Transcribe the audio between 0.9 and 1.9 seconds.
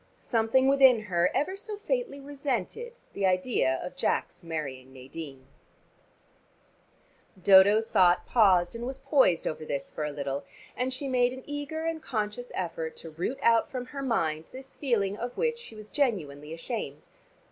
her ever so